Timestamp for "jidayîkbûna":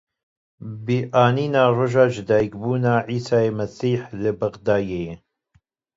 2.13-2.95